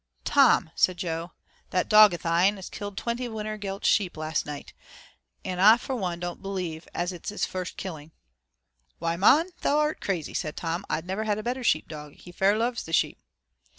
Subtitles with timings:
[0.25, 1.33] "Tom," said Jo,
[1.69, 4.73] "that dog o' thine 'as killed twenty of Widder Gelt's sheep, last night.
[5.45, 8.11] An' ah fur one don't believe as its 'is first killin'."
[8.97, 10.87] "Why, mon, thou art crazy," said Tom.
[10.89, 13.19] "Ah never 'ad a better sheep dog 'e fair loves the sheep."